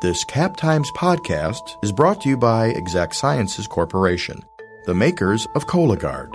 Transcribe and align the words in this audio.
This 0.00 0.22
Cap 0.22 0.56
Times 0.56 0.92
podcast 0.92 1.76
is 1.82 1.90
brought 1.90 2.20
to 2.20 2.28
you 2.28 2.36
by 2.36 2.66
Exact 2.68 3.16
Sciences 3.16 3.66
Corporation, 3.66 4.40
the 4.86 4.94
makers 4.94 5.44
of 5.56 5.66
Cologuard. 5.66 6.32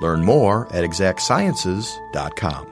Learn 0.00 0.24
more 0.24 0.66
at 0.72 0.82
exactsciences.com. 0.82 2.68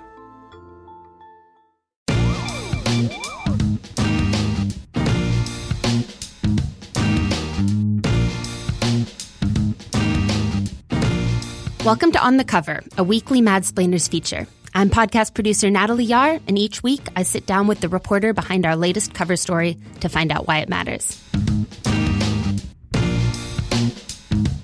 Welcome 11.84 12.12
to 12.12 12.24
On 12.24 12.38
the 12.38 12.44
Cover, 12.46 12.82
a 12.96 13.04
weekly 13.04 13.42
Madsplainers 13.42 14.08
feature. 14.08 14.46
I'm 14.72 14.88
podcast 14.88 15.34
producer 15.34 15.68
Natalie 15.68 16.04
Yahr, 16.04 16.38
and 16.46 16.56
each 16.56 16.80
week 16.80 17.00
I 17.16 17.24
sit 17.24 17.44
down 17.44 17.66
with 17.66 17.80
the 17.80 17.88
reporter 17.88 18.32
behind 18.32 18.64
our 18.64 18.76
latest 18.76 19.12
cover 19.12 19.34
story 19.34 19.76
to 20.00 20.08
find 20.08 20.30
out 20.30 20.46
why 20.46 20.58
it 20.58 20.68
matters. 20.68 21.20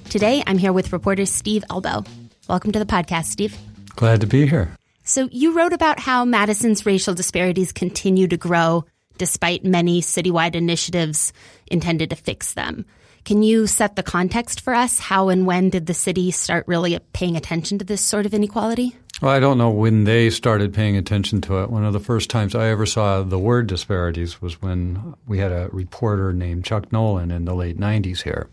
Today 0.08 0.44
I'm 0.46 0.58
here 0.58 0.72
with 0.72 0.92
reporter 0.92 1.26
Steve 1.26 1.64
Elbow. 1.70 2.04
Welcome 2.48 2.70
to 2.72 2.78
the 2.78 2.86
podcast, 2.86 3.24
Steve. 3.24 3.58
Glad 3.96 4.20
to 4.20 4.28
be 4.28 4.46
here. 4.46 4.70
So, 5.02 5.28
you 5.32 5.56
wrote 5.56 5.72
about 5.72 5.98
how 5.98 6.24
Madison's 6.24 6.86
racial 6.86 7.14
disparities 7.14 7.72
continue 7.72 8.28
to 8.28 8.36
grow 8.36 8.84
despite 9.18 9.64
many 9.64 10.02
citywide 10.02 10.54
initiatives 10.54 11.32
intended 11.66 12.10
to 12.10 12.16
fix 12.16 12.54
them. 12.54 12.86
Can 13.24 13.42
you 13.42 13.66
set 13.66 13.96
the 13.96 14.04
context 14.04 14.60
for 14.60 14.72
us? 14.72 15.00
How 15.00 15.30
and 15.30 15.46
when 15.46 15.70
did 15.70 15.86
the 15.86 15.94
city 15.94 16.30
start 16.30 16.68
really 16.68 16.96
paying 17.12 17.36
attention 17.36 17.78
to 17.80 17.84
this 17.84 18.00
sort 18.00 18.24
of 18.24 18.34
inequality? 18.34 18.96
Well, 19.22 19.32
I 19.32 19.40
don't 19.40 19.56
know 19.56 19.70
when 19.70 20.04
they 20.04 20.28
started 20.28 20.74
paying 20.74 20.96
attention 20.96 21.40
to 21.42 21.62
it. 21.62 21.70
One 21.70 21.84
of 21.84 21.94
the 21.94 22.00
first 22.00 22.28
times 22.28 22.54
I 22.54 22.68
ever 22.68 22.84
saw 22.84 23.22
the 23.22 23.38
word 23.38 23.66
disparities 23.66 24.42
was 24.42 24.60
when 24.60 25.14
we 25.26 25.38
had 25.38 25.52
a 25.52 25.70
reporter 25.72 26.34
named 26.34 26.64
Chuck 26.64 26.92
Nolan 26.92 27.30
in 27.30 27.46
the 27.46 27.54
late 27.54 27.78
90s 27.78 28.22
here. 28.22 28.50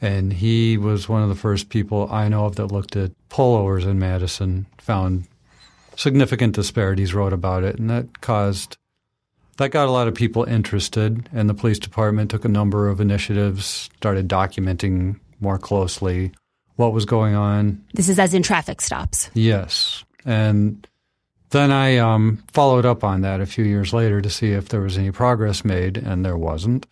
And 0.00 0.32
he 0.32 0.76
was 0.76 1.08
one 1.08 1.22
of 1.22 1.28
the 1.28 1.36
first 1.36 1.68
people 1.68 2.08
I 2.10 2.28
know 2.28 2.44
of 2.44 2.56
that 2.56 2.72
looked 2.72 2.96
at 2.96 3.12
pullovers 3.30 3.84
in 3.84 4.00
Madison, 4.00 4.66
found 4.78 5.28
significant 5.96 6.56
disparities, 6.56 7.14
wrote 7.14 7.32
about 7.32 7.62
it, 7.62 7.78
and 7.78 7.88
that 7.88 8.20
caused 8.20 8.76
that 9.58 9.70
got 9.70 9.86
a 9.86 9.92
lot 9.92 10.08
of 10.08 10.14
people 10.14 10.42
interested, 10.42 11.28
and 11.32 11.48
the 11.48 11.54
police 11.54 11.78
department 11.78 12.32
took 12.32 12.44
a 12.44 12.48
number 12.48 12.88
of 12.88 13.00
initiatives, 13.00 13.88
started 13.96 14.26
documenting 14.26 15.20
more 15.38 15.58
closely 15.58 16.32
what 16.76 16.92
was 16.92 17.04
going 17.04 17.34
on. 17.34 17.84
This 17.94 18.08
is 18.08 18.18
as 18.18 18.34
in 18.34 18.42
traffic 18.42 18.80
stops. 18.80 19.30
Yes. 19.34 19.93
And 20.24 20.86
then 21.50 21.70
I 21.70 21.98
um, 21.98 22.42
followed 22.52 22.84
up 22.84 23.04
on 23.04 23.20
that 23.20 23.40
a 23.40 23.46
few 23.46 23.64
years 23.64 23.92
later 23.92 24.20
to 24.20 24.30
see 24.30 24.50
if 24.52 24.68
there 24.68 24.80
was 24.80 24.98
any 24.98 25.10
progress 25.10 25.64
made, 25.64 25.96
and 25.96 26.24
there 26.24 26.36
wasn't. 26.36 26.86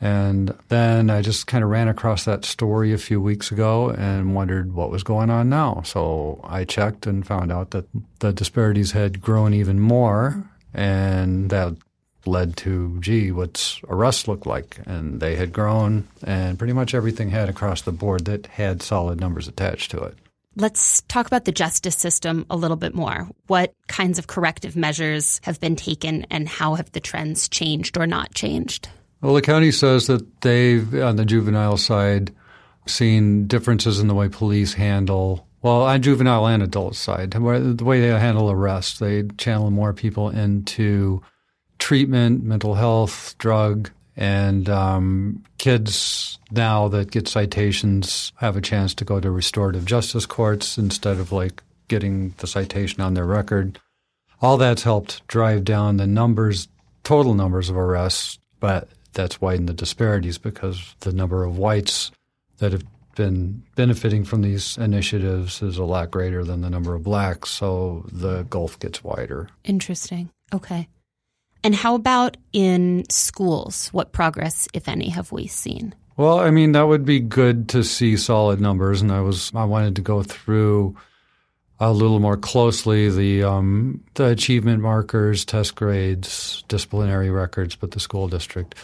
And 0.00 0.56
then 0.68 1.10
I 1.10 1.20
just 1.20 1.46
kind 1.46 1.62
of 1.62 1.68
ran 1.68 1.88
across 1.88 2.24
that 2.24 2.46
story 2.46 2.94
a 2.94 2.98
few 2.98 3.20
weeks 3.20 3.52
ago 3.52 3.90
and 3.90 4.34
wondered 4.34 4.72
what 4.72 4.90
was 4.90 5.02
going 5.02 5.28
on 5.28 5.50
now. 5.50 5.82
So 5.84 6.40
I 6.42 6.64
checked 6.64 7.06
and 7.06 7.26
found 7.26 7.52
out 7.52 7.72
that 7.72 7.86
the 8.20 8.32
disparities 8.32 8.92
had 8.92 9.20
grown 9.20 9.52
even 9.52 9.78
more, 9.78 10.48
and 10.72 11.50
that 11.50 11.74
led 12.24 12.56
to, 12.56 12.98
gee, 13.00 13.30
what's 13.30 13.80
arrests 13.88 14.26
look 14.26 14.46
like? 14.46 14.78
And 14.86 15.20
they 15.20 15.36
had 15.36 15.52
grown, 15.52 16.08
and 16.24 16.58
pretty 16.58 16.72
much 16.72 16.94
everything 16.94 17.30
had 17.30 17.50
across 17.50 17.82
the 17.82 17.92
board 17.92 18.24
that 18.24 18.46
had 18.46 18.82
solid 18.82 19.20
numbers 19.20 19.48
attached 19.48 19.90
to 19.90 20.02
it. 20.02 20.16
Let's 20.56 21.02
talk 21.02 21.26
about 21.26 21.44
the 21.44 21.52
justice 21.52 21.96
system 21.96 22.44
a 22.50 22.56
little 22.56 22.76
bit 22.76 22.94
more. 22.94 23.28
What 23.46 23.74
kinds 23.86 24.18
of 24.18 24.26
corrective 24.26 24.76
measures 24.76 25.40
have 25.44 25.60
been 25.60 25.76
taken, 25.76 26.26
and 26.30 26.48
how 26.48 26.74
have 26.74 26.90
the 26.92 27.00
trends 27.00 27.48
changed 27.48 27.96
or 27.96 28.06
not 28.06 28.34
changed? 28.34 28.88
Well, 29.20 29.34
the 29.34 29.42
county 29.42 29.70
says 29.70 30.06
that 30.08 30.40
they've, 30.40 30.94
on 30.94 31.16
the 31.16 31.24
juvenile 31.24 31.76
side, 31.76 32.34
seen 32.86 33.46
differences 33.46 34.00
in 34.00 34.08
the 34.08 34.14
way 34.14 34.28
police 34.28 34.74
handle 34.74 35.46
well, 35.62 35.82
on 35.82 36.00
juvenile 36.00 36.46
and 36.46 36.62
adult 36.62 36.96
side, 36.96 37.32
the 37.32 37.40
way 37.84 38.00
they 38.00 38.08
handle 38.08 38.50
arrests, 38.50 38.98
they 38.98 39.24
channel 39.36 39.70
more 39.70 39.92
people 39.92 40.30
into 40.30 41.20
treatment, 41.78 42.42
mental 42.42 42.74
health, 42.74 43.36
drug, 43.36 43.90
and 44.20 44.68
um, 44.68 45.42
kids 45.56 46.38
now 46.50 46.88
that 46.88 47.10
get 47.10 47.26
citations 47.26 48.32
have 48.36 48.54
a 48.54 48.60
chance 48.60 48.94
to 48.94 49.04
go 49.04 49.18
to 49.18 49.30
restorative 49.30 49.86
justice 49.86 50.26
courts 50.26 50.76
instead 50.76 51.16
of 51.16 51.32
like 51.32 51.62
getting 51.88 52.34
the 52.36 52.46
citation 52.46 53.00
on 53.00 53.14
their 53.14 53.24
record. 53.24 53.80
All 54.42 54.58
that's 54.58 54.82
helped 54.82 55.26
drive 55.26 55.64
down 55.64 55.96
the 55.96 56.06
numbers, 56.06 56.68
total 57.02 57.32
numbers 57.32 57.70
of 57.70 57.78
arrests, 57.78 58.38
but 58.60 58.88
that's 59.14 59.40
widened 59.40 59.70
the 59.70 59.74
disparities 59.74 60.36
because 60.36 60.94
the 61.00 61.12
number 61.12 61.42
of 61.42 61.56
whites 61.56 62.10
that 62.58 62.72
have 62.72 62.84
been 63.16 63.62
benefiting 63.74 64.24
from 64.24 64.42
these 64.42 64.76
initiatives 64.76 65.62
is 65.62 65.78
a 65.78 65.84
lot 65.84 66.10
greater 66.10 66.44
than 66.44 66.60
the 66.60 66.70
number 66.70 66.94
of 66.94 67.02
blacks, 67.02 67.48
so 67.48 68.04
the 68.12 68.42
gulf 68.44 68.78
gets 68.78 69.02
wider. 69.02 69.48
Interesting. 69.64 70.30
Okay. 70.52 70.88
And 71.62 71.74
how 71.74 71.94
about 71.94 72.36
in 72.52 73.04
schools? 73.10 73.88
What 73.88 74.12
progress, 74.12 74.66
if 74.72 74.88
any, 74.88 75.10
have 75.10 75.32
we 75.32 75.46
seen? 75.46 75.94
Well, 76.16 76.40
I 76.40 76.50
mean, 76.50 76.72
that 76.72 76.82
would 76.82 77.04
be 77.04 77.20
good 77.20 77.68
to 77.70 77.82
see 77.82 78.16
solid 78.16 78.60
numbers, 78.60 79.00
and 79.00 79.10
I 79.10 79.20
was 79.20 79.52
I 79.54 79.64
wanted 79.64 79.96
to 79.96 80.02
go 80.02 80.22
through 80.22 80.96
a 81.78 81.92
little 81.92 82.20
more 82.20 82.36
closely 82.36 83.08
the 83.08 83.42
um, 83.42 84.04
the 84.14 84.26
achievement 84.26 84.82
markers, 84.82 85.44
test 85.44 85.74
grades, 85.76 86.62
disciplinary 86.68 87.30
records, 87.30 87.74
but 87.74 87.92
the 87.92 88.00
school 88.00 88.28
district 88.28 88.74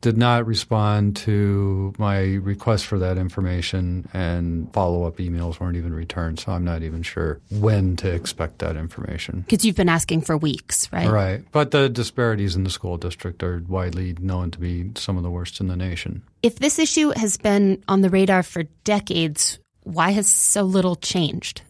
did 0.00 0.16
not 0.16 0.46
respond 0.46 1.16
to 1.16 1.92
my 1.98 2.20
request 2.20 2.86
for 2.86 2.98
that 2.98 3.18
information, 3.18 4.08
and 4.12 4.72
follow 4.72 5.04
up 5.04 5.16
emails 5.16 5.58
weren't 5.58 5.76
even 5.76 5.92
returned. 5.92 6.38
So 6.38 6.52
I'm 6.52 6.64
not 6.64 6.82
even 6.82 7.02
sure 7.02 7.40
when 7.50 7.96
to 7.96 8.10
expect 8.10 8.60
that 8.60 8.76
information. 8.76 9.40
Because 9.40 9.64
you've 9.64 9.76
been 9.76 9.88
asking 9.88 10.22
for 10.22 10.36
weeks, 10.36 10.92
right? 10.92 11.08
Right. 11.08 11.44
But 11.50 11.72
the 11.72 11.88
disparities 11.88 12.54
in 12.54 12.64
the 12.64 12.70
school 12.70 12.96
district 12.96 13.42
are 13.42 13.62
widely 13.66 14.14
known 14.20 14.50
to 14.52 14.58
be 14.58 14.90
some 14.94 15.16
of 15.16 15.22
the 15.22 15.30
worst 15.30 15.60
in 15.60 15.68
the 15.68 15.76
nation. 15.76 16.22
If 16.42 16.56
this 16.56 16.78
issue 16.78 17.12
has 17.16 17.36
been 17.36 17.82
on 17.88 18.00
the 18.02 18.10
radar 18.10 18.42
for 18.42 18.64
decades, 18.84 19.58
why 19.82 20.10
has 20.10 20.28
so 20.28 20.62
little 20.62 20.96
changed? 20.96 21.62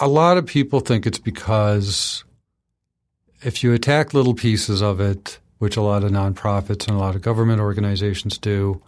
A 0.00 0.08
lot 0.08 0.38
of 0.38 0.46
people 0.46 0.80
think 0.80 1.06
it's 1.06 1.18
because 1.18 2.24
if 3.42 3.62
you 3.62 3.72
attack 3.72 4.14
little 4.14 4.34
pieces 4.34 4.82
of 4.82 5.00
it, 5.00 5.38
which 5.58 5.76
a 5.76 5.82
lot 5.82 6.04
of 6.04 6.10
nonprofits 6.10 6.88
and 6.88 6.96
a 6.96 7.00
lot 7.00 7.14
of 7.14 7.22
government 7.22 7.60
organizations 7.60 8.38
do, 8.38 8.82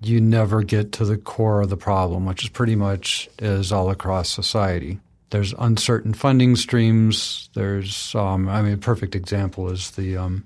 you 0.00 0.20
never 0.20 0.62
get 0.62 0.92
to 0.92 1.04
the 1.04 1.16
core 1.16 1.62
of 1.62 1.70
the 1.70 1.76
problem, 1.76 2.26
which 2.26 2.42
is 2.42 2.48
pretty 2.48 2.74
much 2.74 3.28
is 3.38 3.72
all 3.72 3.90
across 3.90 4.28
society. 4.28 4.98
There's 5.30 5.54
uncertain 5.58 6.12
funding 6.12 6.56
streams. 6.56 7.48
There's, 7.54 8.14
um, 8.14 8.48
I 8.48 8.62
mean, 8.62 8.74
a 8.74 8.78
perfect 8.78 9.14
example 9.14 9.70
is 9.70 9.92
the 9.92 10.16
um, 10.16 10.44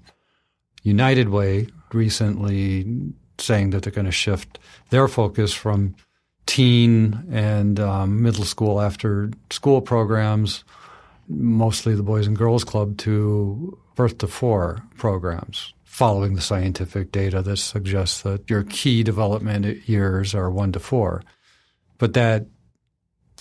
United 0.83 1.31
Way 1.31 1.67
recently 1.93 3.13
saying 3.39 3.71
that 3.71 3.83
they're 3.83 3.93
going 3.93 4.07
to 4.07 4.13
shift 4.13 4.59
their 4.91 5.09
focus 5.09 5.53
from 5.53 5.97
teen 6.47 7.27
and 7.31 7.81
um, 7.81 8.23
middle 8.23 8.45
school 8.45 8.81
after 8.81 9.31
school 9.51 9.81
programs, 9.81 10.65
mostly 11.29 11.95
the 11.95 12.03
Boys 12.03 12.27
and 12.27 12.37
Girls 12.37 12.63
Club, 12.63 12.97
to 12.99 13.77
birth 13.97 14.19
to 14.19 14.29
four 14.29 14.83
programs 14.97 15.75
following 15.85 16.35
the 16.35 16.43
scientific 16.43 17.11
data 17.11 17.41
that 17.43 17.57
suggests 17.57 18.23
that 18.23 18.49
your 18.51 18.63
key 18.65 19.03
development 19.03 19.89
years 19.89 20.35
are 20.35 20.51
one 20.51 20.71
to 20.71 20.79
four. 20.79 21.23
But 21.99 22.13
that 22.13 22.47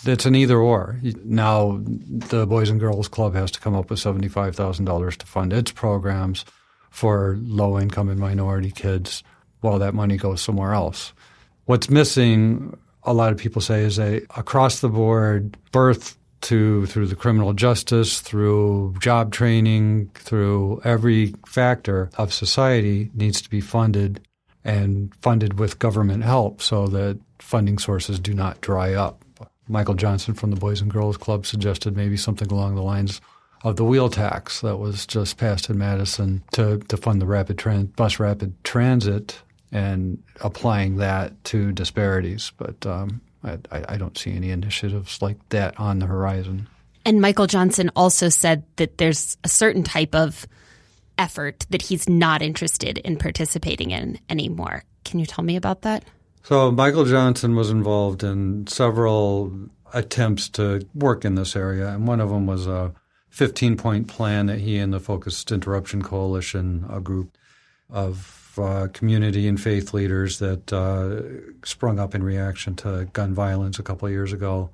that's 0.04 0.26
an 0.26 0.36
either 0.36 0.58
or. 0.58 1.00
Now 1.24 1.82
the 1.84 2.48
Boys 2.48 2.70
and 2.70 2.80
Girls 2.80 3.08
Club 3.08 3.34
has 3.36 3.52
to 3.52 3.60
come 3.60 3.76
up 3.76 3.90
with 3.90 4.00
seventy 4.00 4.30
five 4.30 4.56
thousand 4.56 4.86
dollars 4.86 5.18
to 5.18 5.26
fund 5.26 5.54
its 5.54 5.72
programs 5.72 6.46
for 6.90 7.38
low 7.42 7.78
income 7.78 8.10
and 8.10 8.20
minority 8.20 8.72
kids 8.72 9.22
while 9.60 9.80
that 9.80 9.94
money 9.94 10.16
goes 10.16 10.42
somewhere 10.42 10.74
else. 10.74 11.12
What's 11.66 11.90
missing, 11.90 12.78
a 13.04 13.14
lot 13.14 13.34
of 13.34 13.38
people 13.38 13.62
say, 13.62 13.84
is 13.84 14.00
a 14.00 14.22
across 14.38 14.80
the 14.80 14.90
board 14.90 15.58
birth 15.72 16.18
to 16.46 16.86
through 16.86 17.08
the 17.08 17.16
criminal 17.16 17.54
justice, 17.54 18.22
through 18.22 18.96
job 19.00 19.32
training, 19.32 20.10
through 20.14 20.80
every 20.84 21.34
factor 21.48 22.10
of 22.18 22.34
society 22.34 23.10
needs 23.14 23.42
to 23.42 23.50
be 23.50 23.62
funded 23.62 24.22
and 24.64 25.14
funded 25.22 25.60
with 25.60 25.80
government 25.80 26.24
help 26.24 26.62
so 26.62 26.88
that 26.88 27.20
funding 27.40 27.78
sources 27.78 28.20
do 28.20 28.34
not 28.34 28.62
dry 28.62 28.94
up. 28.94 29.24
Michael 29.68 29.96
Johnson 29.96 30.36
from 30.36 30.52
the 30.52 30.56
Boys 30.56 30.82
and 30.82 30.92
Girls 30.92 31.18
Club 31.18 31.46
suggested 31.46 31.98
maybe 31.98 32.18
something 32.18 32.52
along 32.52 32.76
the 32.76 32.84
lines 32.84 33.22
of 33.64 33.78
the 33.78 33.84
wheel 33.84 34.10
tax 34.10 34.62
that 34.62 34.78
was 34.78 35.08
just 35.08 35.38
passed 35.38 35.70
in 35.72 35.80
Madison 35.80 36.44
to, 36.52 36.78
to 36.78 36.98
fund 36.98 37.20
the 37.20 37.26
rapid 37.26 37.58
bus 37.96 38.20
rapid 38.20 38.54
transit 38.64 39.42
and 39.72 40.22
applying 40.42 40.98
that 40.98 41.44
to 41.46 41.72
disparities. 41.72 42.52
But 42.58 42.86
um, 42.86 43.22
I, 43.46 43.84
I 43.90 43.98
don't 43.98 44.18
see 44.18 44.36
any 44.36 44.50
initiatives 44.52 45.22
like 45.22 45.38
that 45.50 45.80
on 45.80 46.00
the 46.00 46.08
horizon. 46.08 46.68
And 47.06 47.22
Michael 47.22 47.48
Johnson 47.48 47.92
also 47.96 48.30
said 48.30 48.64
that 48.78 48.98
there's 48.98 49.38
a 49.44 49.50
certain 49.50 49.84
type 49.84 50.16
of 50.16 50.48
effort 51.18 51.66
that 51.70 51.84
he's 51.84 52.10
not 52.10 52.42
interested 52.42 52.98
in 53.00 53.18
participating 53.18 53.92
in 53.92 54.20
anymore. 54.30 54.84
Can 55.04 55.20
you 55.20 55.26
tell 55.26 55.44
me 55.44 55.56
about 55.56 55.84
that? 55.84 56.04
So, 56.44 56.72
Michael 56.72 57.06
Johnson 57.06 57.56
was 57.56 57.70
involved 57.70 58.24
in 58.24 58.68
several 58.68 59.52
attempts 59.94 60.50
to 60.50 60.86
work 60.94 61.26
in 61.26 61.36
this 61.36 61.56
area, 61.56 61.90
and 61.90 62.08
one 62.08 62.20
of 62.20 62.30
them 62.30 62.46
was 62.46 62.68
a 62.68 62.94
15 63.30 63.78
point 63.78 64.08
plan 64.08 64.46
that 64.48 64.60
he 64.60 64.78
and 64.78 64.94
the 64.94 65.00
Focused 65.00 65.52
Interruption 65.52 66.02
Coalition, 66.02 66.86
a 66.90 67.00
group 67.00 67.38
of 67.90 68.45
uh, 68.58 68.88
community 68.94 69.48
and 69.48 69.60
faith 69.60 69.94
leaders 69.94 70.40
that 70.40 70.72
uh, 70.74 71.22
sprung 71.66 72.00
up 72.00 72.16
in 72.16 72.24
reaction 72.24 72.76
to 72.78 73.08
gun 73.14 73.34
violence 73.34 73.80
a 73.80 73.84
couple 73.84 74.08
of 74.08 74.12
years 74.12 74.34
ago, 74.34 74.70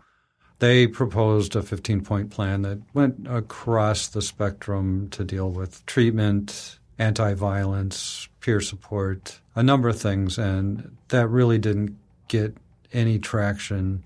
they 0.60 0.86
proposed 0.86 1.56
a 1.56 1.63
15 1.63 2.01
point 2.01 2.30
plan 2.30 2.62
that 2.62 2.80
went 2.94 3.25
across 3.28 4.07
the 4.07 4.22
spectrum 4.22 5.10
to 5.10 5.24
deal 5.24 5.50
with 5.50 5.86
treatment, 5.86 6.78
anti 7.00 7.33
violence, 7.33 8.28
peer 8.42 8.62
support, 8.62 9.39
a 9.56 9.63
number 9.63 9.89
of 9.89 10.00
things. 10.00 10.38
And 10.38 10.95
that 11.07 11.28
really 11.28 11.57
didn't 11.57 11.98
get 12.28 12.56
any 12.94 13.18
traction 13.18 14.06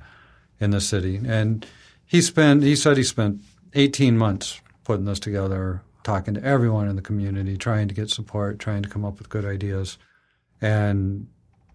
in 0.59 0.71
the 0.71 0.81
city. 0.81 1.19
And 1.25 1.65
he 2.05 2.21
spent, 2.21 2.63
he 2.63 2.75
said 2.75 2.97
he 2.97 3.03
spent 3.03 3.41
18 3.73 4.17
months 4.17 4.61
putting 4.85 5.05
this 5.05 5.19
together, 5.19 5.81
talking 6.05 6.35
to 6.35 6.43
everyone 6.43 6.87
in 6.87 6.95
the 6.95 7.01
community, 7.01 7.57
trying 7.57 7.89
to 7.89 7.93
get 7.93 8.09
support, 8.09 8.59
trying 8.59 8.83
to 8.83 8.89
come 8.89 9.03
up 9.03 9.17
with 9.17 9.27
good 9.27 9.43
ideas. 9.43 9.97
And 10.61 11.27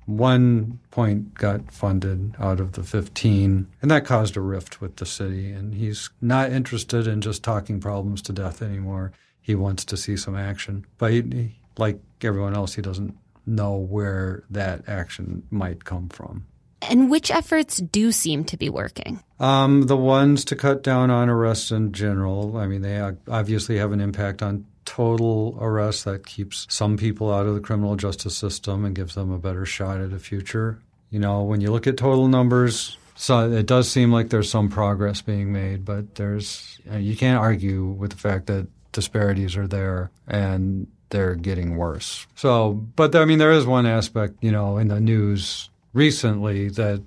one 0.06 0.78
point 0.90 1.34
got 1.34 1.70
funded 1.70 2.34
out 2.38 2.60
of 2.60 2.72
the 2.72 2.82
15, 2.82 3.66
and 3.82 3.90
that 3.90 4.06
caused 4.06 4.36
a 4.36 4.40
rift 4.40 4.80
with 4.80 4.96
the 4.96 5.04
city. 5.04 5.50
And 5.50 5.74
he's 5.74 6.08
not 6.22 6.50
interested 6.52 7.06
in 7.06 7.20
just 7.20 7.42
talking 7.42 7.80
problems 7.80 8.22
to 8.22 8.32
death 8.32 8.62
anymore. 8.62 9.12
He 9.40 9.54
wants 9.54 9.84
to 9.86 9.96
see 9.96 10.16
some 10.16 10.36
action. 10.36 10.86
But 10.96 11.12
he, 11.12 11.56
like 11.76 12.00
everyone 12.22 12.54
else, 12.54 12.74
he 12.74 12.82
doesn't 12.82 13.16
know 13.46 13.74
where 13.76 14.44
that 14.48 14.88
action 14.88 15.42
might 15.50 15.84
come 15.84 16.08
from. 16.08 16.46
And 16.82 17.10
which 17.10 17.30
efforts 17.30 17.78
do 17.78 18.10
seem 18.12 18.44
to 18.44 18.56
be 18.56 18.70
working? 18.70 19.22
Um, 19.38 19.82
the 19.82 19.96
ones 19.96 20.44
to 20.46 20.56
cut 20.56 20.82
down 20.82 21.10
on 21.10 21.28
arrests 21.28 21.70
in 21.70 21.92
general. 21.92 22.56
I 22.56 22.66
mean, 22.66 22.82
they 22.82 23.00
obviously 23.28 23.78
have 23.78 23.92
an 23.92 24.00
impact 24.00 24.42
on 24.42 24.66
total 24.84 25.56
arrests 25.60 26.04
that 26.04 26.26
keeps 26.26 26.66
some 26.68 26.96
people 26.96 27.32
out 27.32 27.46
of 27.46 27.54
the 27.54 27.60
criminal 27.60 27.96
justice 27.96 28.36
system 28.36 28.84
and 28.84 28.94
gives 28.94 29.14
them 29.14 29.30
a 29.30 29.38
better 29.38 29.64
shot 29.64 30.00
at 30.00 30.12
a 30.12 30.18
future. 30.18 30.80
You 31.10 31.18
know, 31.18 31.42
when 31.42 31.60
you 31.60 31.70
look 31.70 31.86
at 31.86 31.96
total 31.96 32.28
numbers, 32.28 32.96
so 33.14 33.50
it 33.50 33.66
does 33.66 33.90
seem 33.90 34.12
like 34.12 34.30
there's 34.30 34.50
some 34.50 34.68
progress 34.68 35.20
being 35.20 35.52
made, 35.52 35.84
but 35.84 36.14
there's 36.16 36.80
you 36.92 37.16
can't 37.16 37.38
argue 37.38 37.84
with 37.84 38.10
the 38.10 38.16
fact 38.16 38.46
that 38.46 38.66
disparities 38.92 39.56
are 39.56 39.68
there 39.68 40.10
and 40.26 40.86
they're 41.10 41.34
getting 41.34 41.76
worse. 41.76 42.26
So, 42.34 42.72
but 42.72 43.14
I 43.14 43.24
mean, 43.24 43.38
there 43.38 43.52
is 43.52 43.66
one 43.66 43.86
aspect, 43.86 44.34
you 44.40 44.52
know, 44.52 44.78
in 44.78 44.88
the 44.88 45.00
news 45.00 45.69
recently 45.92 46.68
that 46.70 47.02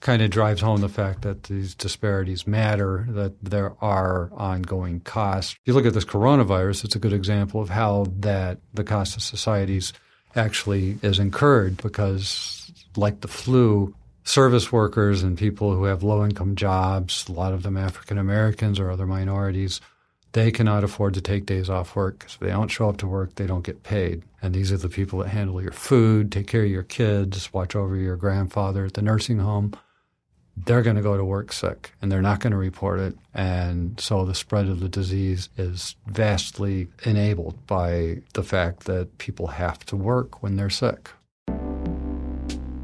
kind 0.00 0.22
of 0.22 0.30
drives 0.30 0.60
home 0.60 0.80
the 0.80 0.88
fact 0.88 1.22
that 1.22 1.44
these 1.44 1.74
disparities 1.74 2.46
matter, 2.46 3.06
that 3.08 3.32
there 3.42 3.72
are 3.82 4.30
ongoing 4.34 5.00
costs. 5.00 5.52
If 5.54 5.60
you 5.64 5.72
look 5.74 5.86
at 5.86 5.94
this 5.94 6.04
coronavirus, 6.04 6.84
it's 6.84 6.96
a 6.96 7.00
good 7.00 7.12
example 7.12 7.60
of 7.60 7.70
how 7.70 8.06
that 8.20 8.58
the 8.74 8.84
cost 8.84 9.16
of 9.16 9.22
societies 9.22 9.92
actually 10.34 10.98
is 11.02 11.18
incurred 11.18 11.78
because, 11.78 12.70
like 12.96 13.20
the 13.20 13.28
flu, 13.28 13.94
service 14.24 14.70
workers 14.70 15.22
and 15.22 15.38
people 15.38 15.74
who 15.74 15.84
have 15.84 16.02
low 16.02 16.24
income 16.24 16.56
jobs, 16.56 17.26
a 17.28 17.32
lot 17.32 17.52
of 17.52 17.62
them 17.62 17.76
African 17.76 18.18
Americans 18.18 18.78
or 18.78 18.90
other 18.90 19.06
minorities, 19.06 19.80
they 20.36 20.50
cannot 20.50 20.84
afford 20.84 21.14
to 21.14 21.22
take 21.22 21.46
days 21.46 21.70
off 21.70 21.96
work 21.96 22.18
because 22.18 22.34
if 22.34 22.40
they 22.40 22.50
don't 22.50 22.68
show 22.68 22.90
up 22.90 22.98
to 22.98 23.06
work, 23.06 23.34
they 23.36 23.46
don't 23.46 23.64
get 23.64 23.82
paid. 23.82 24.22
And 24.42 24.54
these 24.54 24.70
are 24.70 24.76
the 24.76 24.90
people 24.90 25.20
that 25.20 25.28
handle 25.28 25.62
your 25.62 25.72
food, 25.72 26.30
take 26.30 26.46
care 26.46 26.62
of 26.62 26.70
your 26.70 26.82
kids, 26.82 27.50
watch 27.54 27.74
over 27.74 27.96
your 27.96 28.16
grandfather 28.16 28.84
at 28.84 28.92
the 28.92 29.02
nursing 29.02 29.38
home 29.38 29.72
they're 30.64 30.80
going 30.80 30.96
to 30.96 31.02
go 31.02 31.18
to 31.18 31.24
work 31.24 31.52
sick 31.52 31.92
and 32.00 32.10
they're 32.10 32.22
not 32.22 32.40
going 32.40 32.50
to 32.50 32.56
report 32.56 32.98
it. 32.98 33.14
And 33.34 34.00
so 34.00 34.24
the 34.24 34.34
spread 34.34 34.68
of 34.68 34.80
the 34.80 34.88
disease 34.88 35.50
is 35.58 35.96
vastly 36.06 36.88
enabled 37.04 37.66
by 37.66 38.22
the 38.32 38.42
fact 38.42 38.84
that 38.84 39.18
people 39.18 39.48
have 39.48 39.84
to 39.86 39.96
work 39.96 40.42
when 40.42 40.56
they're 40.56 40.70
sick. 40.70 41.10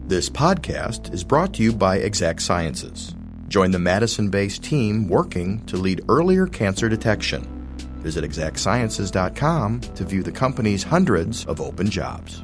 This 0.04 0.28
podcast 0.28 1.14
is 1.14 1.24
brought 1.24 1.54
to 1.54 1.62
you 1.62 1.72
by 1.72 1.96
Exact 1.96 2.42
Sciences. 2.42 3.14
Join 3.52 3.70
the 3.70 3.78
Madison 3.78 4.30
based 4.30 4.64
team 4.64 5.08
working 5.08 5.62
to 5.66 5.76
lead 5.76 6.00
earlier 6.08 6.46
cancer 6.46 6.88
detection. 6.88 7.42
Visit 7.98 8.24
exactsciences.com 8.24 9.80
to 9.82 10.04
view 10.04 10.22
the 10.22 10.32
company's 10.32 10.82
hundreds 10.82 11.44
of 11.44 11.60
open 11.60 11.90
jobs. 11.90 12.42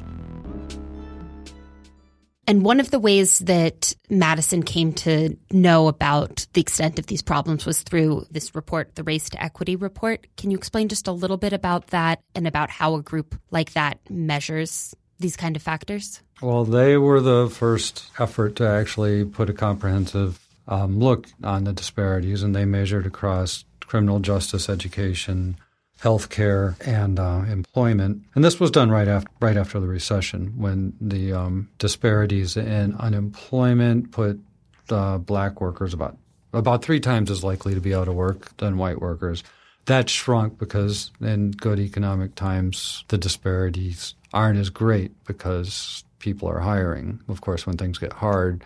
And 2.45 2.63
one 2.63 2.79
of 2.79 2.91
the 2.91 2.99
ways 2.99 3.39
that 3.39 3.95
Madison 4.11 4.61
came 4.61 4.93
to 4.93 5.35
know 5.51 5.87
about 5.87 6.45
the 6.53 6.61
extent 6.61 6.99
of 6.99 7.07
these 7.07 7.23
problems 7.23 7.65
was 7.65 7.81
through 7.81 8.27
this 8.29 8.53
report, 8.53 8.93
the 8.93 9.03
Race 9.03 9.31
to 9.31 9.43
Equity 9.43 9.75
report. 9.75 10.27
Can 10.37 10.51
you 10.51 10.57
explain 10.59 10.89
just 10.89 11.07
a 11.07 11.11
little 11.11 11.37
bit 11.37 11.53
about 11.53 11.87
that 11.87 12.21
and 12.35 12.45
about 12.45 12.69
how 12.69 12.93
a 12.93 13.01
group 13.01 13.33
like 13.49 13.73
that 13.73 13.97
measures 14.11 14.93
these 15.17 15.35
kind 15.35 15.55
of 15.55 15.63
factors? 15.63 16.21
Well, 16.39 16.65
they 16.65 16.97
were 16.97 17.19
the 17.19 17.49
first 17.49 18.11
effort 18.19 18.57
to 18.57 18.67
actually 18.67 19.25
put 19.25 19.49
a 19.49 19.53
comprehensive 19.53 20.39
um, 20.69 20.99
look 20.99 21.27
on 21.43 21.65
the 21.65 21.73
disparities, 21.73 22.43
and 22.43 22.55
they 22.55 22.65
measured 22.65 23.05
across 23.05 23.65
criminal 23.81 24.19
justice, 24.19 24.69
education, 24.69 25.57
healthcare 26.01 26.75
and 26.87 27.19
uh, 27.19 27.43
employment. 27.49 28.23
And 28.33 28.43
this 28.43 28.59
was 28.59 28.71
done 28.71 28.89
right 28.89 29.07
after 29.07 29.29
right 29.41 29.57
after 29.57 29.79
the 29.79 29.87
recession, 29.87 30.53
when 30.57 30.93
the 31.01 31.33
um, 31.33 31.69
disparities 31.77 32.55
in 32.55 32.95
unemployment 32.95 34.11
put 34.11 34.39
black 34.87 35.61
workers 35.61 35.93
about 35.93 36.17
about 36.53 36.83
three 36.83 36.99
times 36.99 37.29
as 37.29 37.43
likely 37.43 37.75
to 37.75 37.81
be 37.81 37.93
out 37.93 38.07
of 38.07 38.15
work 38.15 38.55
than 38.57 38.77
white 38.77 39.01
workers. 39.01 39.43
That 39.85 40.09
shrunk 40.09 40.57
because 40.57 41.11
in 41.19 41.51
good 41.51 41.79
economic 41.79 42.35
times, 42.35 43.03
the 43.07 43.17
disparities 43.17 44.13
aren't 44.33 44.59
as 44.59 44.69
great 44.69 45.11
because 45.25 46.03
people 46.19 46.47
are 46.47 46.59
hiring. 46.59 47.19
Of 47.27 47.41
course, 47.41 47.65
when 47.65 47.77
things 47.77 47.97
get 47.97 48.13
hard, 48.13 48.63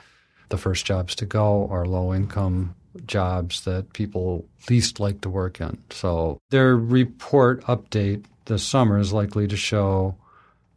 the 0.54 0.58
first 0.60 0.86
jobs 0.86 1.16
to 1.16 1.26
go 1.26 1.68
are 1.72 1.84
low 1.84 2.14
income 2.14 2.76
jobs 3.08 3.64
that 3.66 3.92
people 3.94 4.46
least 4.70 5.00
like 5.00 5.20
to 5.22 5.28
work 5.28 5.60
in. 5.60 5.80
So 5.90 6.40
their 6.52 6.78
report 6.78 7.64
update 7.64 8.26
this 8.46 8.64
summer 8.64 9.00
is 9.00 9.12
likely 9.12 9.48
to 9.48 9.58
show 9.58 10.16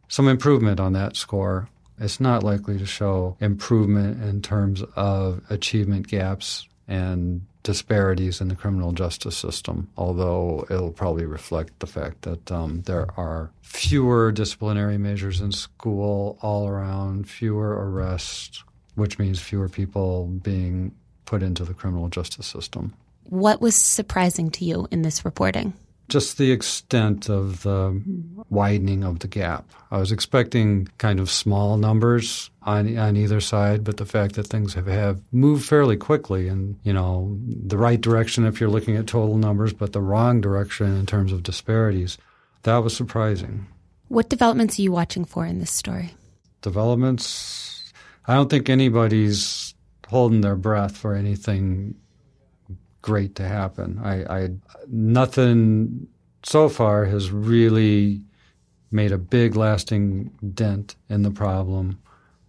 some 0.07 0.27
improvement 0.27 0.79
on 0.79 0.93
that 0.93 1.15
score. 1.15 1.69
It's 1.99 2.19
not 2.19 2.41
likely 2.41 2.79
to 2.79 2.87
show 2.87 3.37
improvement 3.39 4.23
in 4.23 4.41
terms 4.41 4.81
of 4.95 5.43
achievement 5.51 6.07
gaps 6.07 6.67
and 6.87 7.45
disparities 7.61 8.41
in 8.41 8.47
the 8.47 8.55
criminal 8.55 8.93
justice 8.93 9.37
system, 9.37 9.89
although 9.95 10.65
it'll 10.71 10.91
probably 10.91 11.25
reflect 11.25 11.81
the 11.81 11.85
fact 11.85 12.23
that 12.23 12.51
um, 12.51 12.81
there 12.87 13.07
are 13.15 13.51
fewer 13.61 14.31
disciplinary 14.31 14.97
measures 14.97 15.39
in 15.39 15.51
school 15.51 16.39
all 16.41 16.67
around, 16.67 17.29
fewer 17.29 17.71
arrests, 17.73 18.63
which 18.97 19.19
means 19.19 19.39
fewer 19.39 19.69
people 19.69 20.25
being 20.27 20.91
put 21.25 21.43
into 21.43 21.63
the 21.63 21.73
criminal 21.73 22.09
justice 22.09 22.47
system. 22.47 22.93
What 23.25 23.61
was 23.61 23.75
surprising 23.75 24.49
to 24.51 24.65
you 24.65 24.87
in 24.89 25.03
this 25.03 25.23
reporting? 25.23 25.73
Just 26.09 26.37
the 26.37 26.51
extent 26.51 27.29
of 27.29 27.63
the 27.63 28.01
widening 28.49 29.03
of 29.03 29.19
the 29.19 29.27
gap. 29.27 29.69
I 29.91 29.97
was 29.97 30.11
expecting 30.11 30.87
kind 30.97 31.19
of 31.19 31.29
small 31.29 31.77
numbers 31.77 32.49
on 32.63 32.97
on 32.97 33.17
either 33.17 33.41
side, 33.41 33.83
but 33.83 33.97
the 33.97 34.05
fact 34.05 34.35
that 34.35 34.47
things 34.47 34.73
have, 34.73 34.87
have 34.87 35.21
moved 35.33 35.65
fairly 35.67 35.97
quickly 35.97 36.47
and, 36.47 36.79
you 36.83 36.93
know, 36.93 37.37
the 37.45 37.77
right 37.77 37.99
direction 37.99 38.45
if 38.45 38.59
you're 38.59 38.69
looking 38.69 38.95
at 38.95 39.05
total 39.05 39.37
numbers, 39.37 39.73
but 39.73 39.91
the 39.91 40.01
wrong 40.01 40.39
direction 40.39 40.95
in 40.97 41.05
terms 41.05 41.33
of 41.33 41.43
disparities, 41.43 42.17
that 42.63 42.77
was 42.77 42.95
surprising. 42.95 43.67
What 44.07 44.29
developments 44.29 44.79
are 44.79 44.83
you 44.83 44.93
watching 44.93 45.25
for 45.25 45.45
in 45.45 45.59
this 45.59 45.71
story? 45.71 46.15
Developments 46.61 47.76
I 48.27 48.35
don't 48.35 48.49
think 48.49 48.69
anybody's 48.69 49.73
holding 50.07 50.41
their 50.41 50.55
breath 50.55 50.97
for 50.97 51.15
anything 51.15 51.95
great 53.01 53.35
to 53.35 53.47
happen. 53.47 53.99
I, 54.03 54.23
I 54.25 54.49
nothing 54.87 56.07
so 56.43 56.69
far 56.69 57.05
has 57.05 57.31
really 57.31 58.21
made 58.91 59.11
a 59.11 59.17
big 59.17 59.55
lasting 59.55 60.31
dent 60.53 60.95
in 61.09 61.23
the 61.23 61.31
problem, 61.31 61.99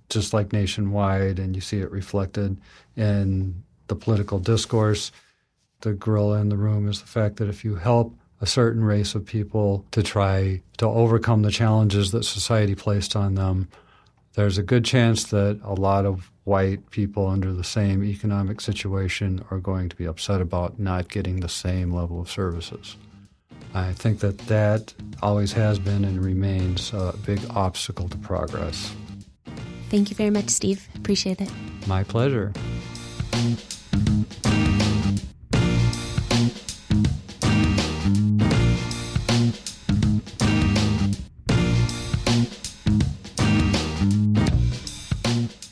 just 0.08 0.32
like 0.32 0.52
nationwide, 0.52 1.38
and 1.38 1.54
you 1.54 1.60
see 1.60 1.78
it 1.78 1.90
reflected 1.90 2.60
in 2.96 3.62
the 3.88 3.96
political 3.96 4.38
discourse. 4.38 5.10
The 5.80 5.94
gorilla 5.94 6.40
in 6.40 6.48
the 6.48 6.56
room 6.56 6.88
is 6.88 7.00
the 7.00 7.06
fact 7.06 7.36
that 7.36 7.48
if 7.48 7.64
you 7.64 7.76
help 7.76 8.16
a 8.40 8.46
certain 8.46 8.84
race 8.84 9.14
of 9.14 9.24
people 9.24 9.84
to 9.90 10.02
try 10.02 10.62
to 10.78 10.86
overcome 10.86 11.42
the 11.42 11.50
challenges 11.50 12.12
that 12.12 12.24
society 12.24 12.74
placed 12.74 13.16
on 13.16 13.34
them, 13.34 13.68
there's 14.38 14.56
a 14.56 14.62
good 14.62 14.84
chance 14.84 15.24
that 15.24 15.58
a 15.64 15.74
lot 15.74 16.06
of 16.06 16.30
white 16.44 16.92
people 16.92 17.26
under 17.26 17.52
the 17.52 17.64
same 17.64 18.04
economic 18.04 18.60
situation 18.60 19.44
are 19.50 19.58
going 19.58 19.88
to 19.88 19.96
be 19.96 20.04
upset 20.04 20.40
about 20.40 20.78
not 20.78 21.08
getting 21.08 21.40
the 21.40 21.48
same 21.48 21.92
level 21.92 22.20
of 22.20 22.30
services. 22.30 22.94
I 23.74 23.92
think 23.94 24.20
that 24.20 24.38
that 24.46 24.94
always 25.22 25.52
has 25.54 25.80
been 25.80 26.04
and 26.04 26.24
remains 26.24 26.92
a 26.92 27.16
big 27.26 27.40
obstacle 27.50 28.08
to 28.10 28.16
progress. 28.18 28.94
Thank 29.90 30.08
you 30.08 30.14
very 30.14 30.30
much, 30.30 30.50
Steve. 30.50 30.86
Appreciate 30.94 31.40
it. 31.40 31.50
My 31.88 32.04
pleasure. 32.04 32.52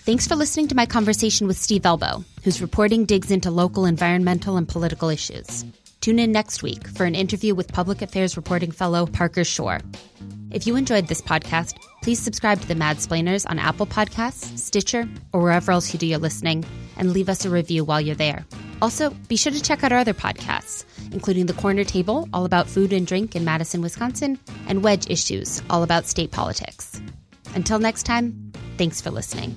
Thanks 0.07 0.29
for 0.29 0.37
listening 0.37 0.69
to 0.69 0.77
my 0.77 0.87
conversation 0.87 1.49
with 1.49 1.57
Steve 1.57 1.85
Elbow, 1.85 2.23
whose 2.45 2.63
reporting 2.63 3.07
digs 3.07 3.33
into 3.33 3.51
local 3.51 3.87
environmental 3.87 4.57
and 4.57 4.69
political 4.69 5.09
issues. 5.09 5.65
Tune 6.01 6.21
in 6.21 6.31
next 6.31 6.63
week 6.63 6.87
for 6.87 7.07
an 7.07 7.17
interview 7.17 7.57
with 7.57 7.73
Public 7.73 8.03
Affairs 8.03 8.37
Reporting 8.37 8.71
Fellow 8.71 9.07
Parker 9.07 9.43
Shore. 9.43 9.81
If 10.53 10.65
you 10.65 10.77
enjoyed 10.77 11.09
this 11.09 11.21
podcast, 11.21 11.83
please 12.05 12.21
subscribe 12.21 12.61
to 12.61 12.69
the 12.69 12.77
Mad 12.77 12.99
Madsplainers 12.99 13.51
on 13.51 13.59
Apple 13.59 13.85
Podcasts, 13.85 14.57
Stitcher, 14.57 15.09
or 15.33 15.41
wherever 15.41 15.73
else 15.73 15.93
you 15.93 15.99
do 15.99 16.07
your 16.07 16.21
listening, 16.21 16.65
and 16.97 17.13
leave 17.13 17.29
us 17.29 17.45
a 17.45 17.51
review 17.51 17.83
while 17.83 18.01
you're 18.01 18.15
there. 18.15 18.47
Also, 18.81 19.11
be 19.27 19.37
sure 19.37 19.51
to 19.51 19.61
check 19.61 19.83
out 19.83 19.91
our 19.91 19.99
other 19.99 20.15
podcasts, 20.15 20.85
including 21.11 21.47
The 21.47 21.55
Corner 21.55 21.83
Table, 21.83 22.29
all 22.33 22.45
about 22.45 22.69
food 22.69 22.93
and 22.93 23.09
drink 23.09 23.35
in 23.35 23.45
Madison, 23.45 23.83
Wisconsin, 23.83 24.39
and 24.69 24.85
Wedge 24.85 25.11
Issues, 25.11 25.63
all 25.69 25.83
about 25.83 26.07
state 26.07 26.31
politics. 26.31 27.01
Until 27.57 27.81
next 27.81 28.05
time, 28.05 28.53
thanks 28.79 29.01
for 29.01 29.11
listening. 29.11 29.57